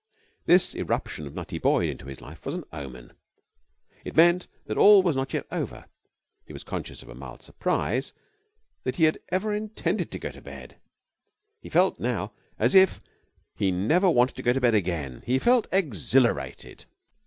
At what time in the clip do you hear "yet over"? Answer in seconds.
5.31-5.85